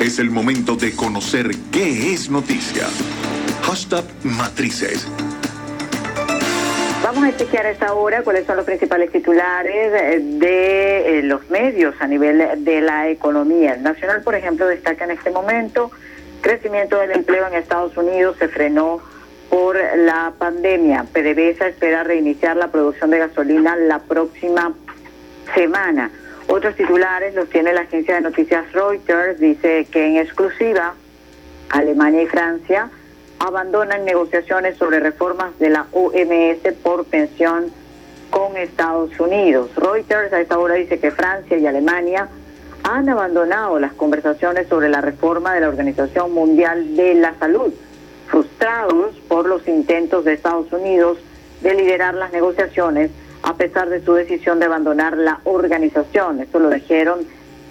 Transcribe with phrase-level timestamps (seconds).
[0.00, 2.84] Es el momento de conocer qué es noticia.
[3.62, 5.08] Hashtag Matrices.
[7.02, 11.50] Vamos a chequear a esta hora cuáles son los principales titulares eh, de eh, los
[11.50, 13.74] medios a nivel de la economía.
[13.74, 15.90] El Nacional, por ejemplo, destaca en este momento
[16.40, 19.00] crecimiento del empleo en Estados Unidos se frenó
[19.50, 21.04] por la pandemia.
[21.12, 24.72] PDVSA espera reiniciar la producción de gasolina la próxima
[25.54, 26.10] semana.
[26.48, 30.94] Otros titulares los tiene la agencia de noticias Reuters, dice que en exclusiva
[31.68, 32.88] Alemania y Francia
[33.38, 37.70] abandonan negociaciones sobre reformas de la OMS por pensión
[38.30, 39.70] con Estados Unidos.
[39.76, 42.28] Reuters a esta hora dice que Francia y Alemania
[42.82, 47.74] han abandonado las conversaciones sobre la reforma de la Organización Mundial de la Salud,
[48.26, 51.18] frustrados por los intentos de Estados Unidos
[51.60, 53.10] de liderar las negociaciones
[53.48, 56.38] a pesar de su decisión de abandonar la organización.
[56.40, 57.20] Esto lo dijeron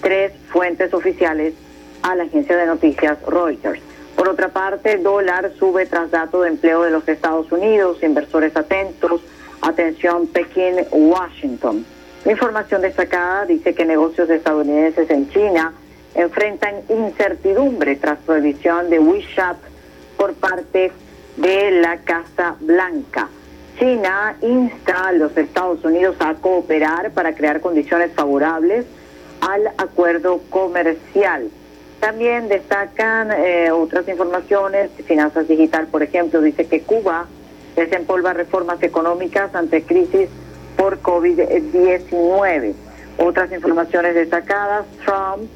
[0.01, 1.53] tres fuentes oficiales
[2.01, 3.79] a la agencia de noticias Reuters.
[4.15, 9.21] Por otra parte, dólar sube tras dato de empleo de los Estados Unidos, inversores atentos,
[9.61, 11.85] atención Pekín-Washington.
[12.25, 15.73] La información destacada dice que negocios estadounidenses en China
[16.15, 19.57] enfrentan incertidumbre tras prohibición de WeChat
[20.17, 20.91] por parte
[21.35, 23.29] de la Casa Blanca.
[23.77, 28.85] China insta a los Estados Unidos a cooperar para crear condiciones favorables
[29.41, 31.49] al acuerdo comercial.
[31.99, 37.27] También destacan eh, otras informaciones, Finanzas Digital, por ejemplo, dice que Cuba
[37.75, 40.29] desempolva reformas económicas ante crisis
[40.75, 42.73] por COVID-19.
[43.19, 45.49] Otras informaciones destacadas, Trump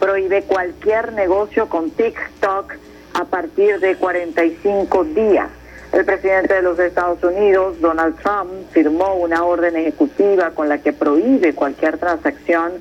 [0.00, 2.74] prohíbe cualquier negocio con TikTok
[3.14, 5.48] a partir de 45 días.
[5.92, 10.92] El presidente de los Estados Unidos, Donald Trump, firmó una orden ejecutiva con la que
[10.92, 12.72] prohíbe cualquier transacción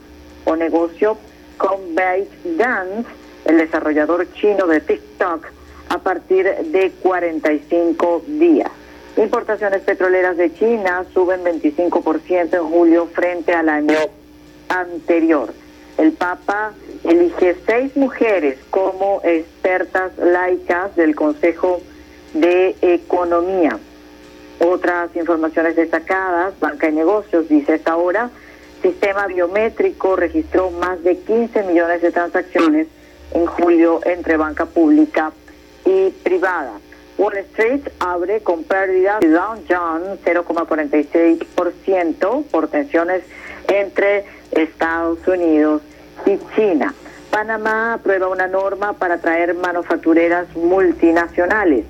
[0.44, 1.18] o negocio
[1.58, 3.10] con ByteDance,
[3.46, 5.46] el desarrollador chino de TikTok,
[5.90, 8.70] a partir de 45 días.
[9.16, 13.98] Importaciones petroleras de China suben 25% en julio frente al año
[14.68, 15.54] anterior.
[15.98, 16.74] El Papa
[17.04, 21.82] elige seis mujeres como expertas laicas del Consejo
[22.42, 23.80] de Economía.
[24.60, 28.32] Otras informaciones destacadas, Banca y Negocios dice esta hora,
[28.82, 32.88] Sistema Biométrico registró más de 15 millones de transacciones
[33.34, 35.34] en julio entre banca pública
[35.86, 36.80] y privada.
[37.18, 43.24] Wall Street abre con pérdida de Dow Jones 0,46% por tensiones
[43.68, 45.82] entre Estados Unidos
[46.26, 46.94] y China.
[47.32, 51.86] Panamá aprueba una norma para traer manufactureras multinacionales.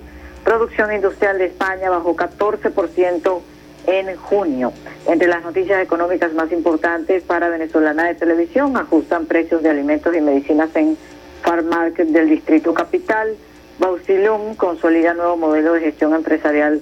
[0.47, 3.41] Producción industrial de España bajó 14%
[3.85, 4.71] en junio.
[5.05, 10.21] Entre las noticias económicas más importantes para Venezolana de Televisión, ajustan precios de alimentos y
[10.21, 10.97] medicinas en
[11.41, 13.35] Farmarket del Distrito Capital.
[13.77, 16.81] Bausilum consolida nuevo modelo de gestión empresarial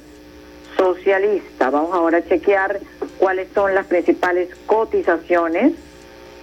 [0.77, 1.71] socialista.
[1.71, 2.79] Vamos ahora a chequear
[3.17, 5.73] cuáles son las principales cotizaciones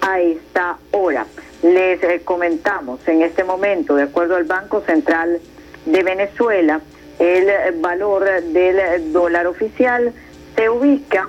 [0.00, 1.26] a esta hora.
[1.62, 5.40] Les eh, comentamos en este momento, de acuerdo al Banco Central
[5.86, 6.80] de Venezuela,
[7.22, 10.12] el valor del dólar oficial
[10.56, 11.28] se ubica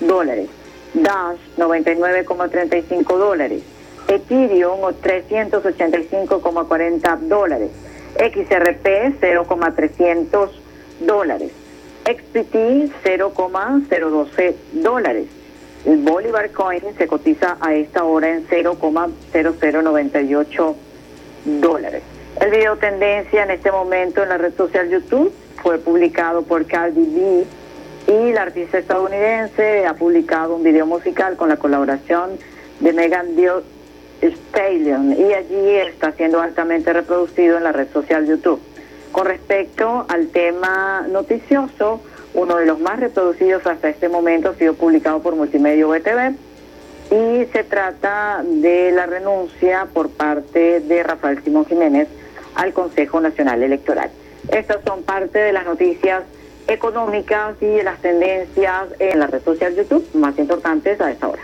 [0.00, 0.48] dólares.
[0.94, 3.62] Dash, 99,35 dólares.
[4.08, 7.70] Ethereum, 385,40 dólares.
[8.16, 10.50] XRP, 0,300
[11.00, 11.52] dólares.
[12.04, 15.26] XPT 0,012 dólares.
[15.84, 20.74] El Bolívar Coin se cotiza a esta hora en 0,0098
[21.44, 22.02] dólares.
[22.40, 25.30] El video tendencia en este momento en la red social YouTube
[25.62, 27.44] fue publicado por Cardi B
[28.06, 32.38] y la artista estadounidense ha publicado un video musical con la colaboración
[32.80, 33.50] de Megan Thee
[34.22, 38.60] Stallion y allí está siendo altamente reproducido en la red social YouTube.
[39.12, 42.00] Con respecto al tema noticioso,
[42.34, 46.34] uno de los más reproducidos hasta este momento ha sido publicado por Multimedia VTV
[47.10, 52.08] y se trata de la renuncia por parte de Rafael Simón Jiménez
[52.54, 54.10] al Consejo Nacional Electoral.
[54.50, 56.24] Estas son parte de las noticias
[56.66, 61.42] económicas y de las tendencias en la red social YouTube más importantes a esta hora.